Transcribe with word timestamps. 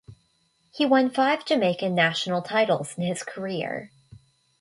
He 0.73 0.83
won 0.83 1.11
five 1.11 1.45
Jamaican 1.45 1.93
national 1.93 2.41
titles 2.41 2.97
in 2.97 3.03
his 3.03 3.21
career. 3.21 3.91